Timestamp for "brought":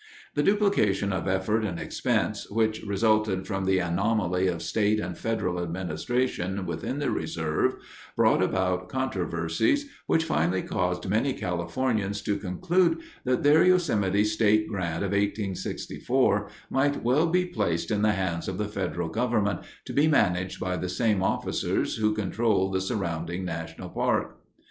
8.15-8.41